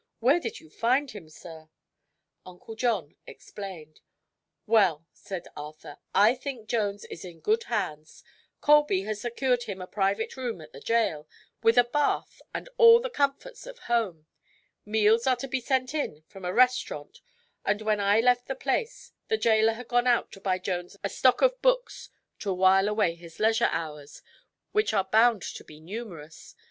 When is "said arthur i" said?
5.13-6.33